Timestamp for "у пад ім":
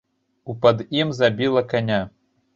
0.53-1.13